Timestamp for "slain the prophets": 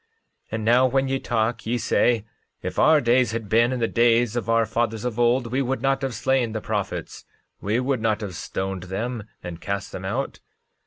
6.15-7.23